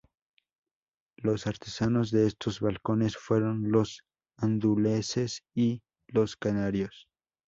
Los 1.17 1.45
artesanos 1.45 2.09
de 2.09 2.25
estos 2.25 2.59
balcones 2.59 3.15
fueron 3.17 3.71
los 3.71 4.01
andaluces 4.37 5.43
y 5.53 5.83
los 6.07 6.35
canarios. 6.35 7.07